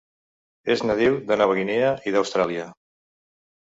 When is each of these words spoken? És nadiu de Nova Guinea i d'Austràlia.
És 0.75 0.83
nadiu 0.91 1.19
de 1.29 1.39
Nova 1.43 1.59
Guinea 1.61 1.95
i 2.09 2.19
d'Austràlia. 2.19 2.69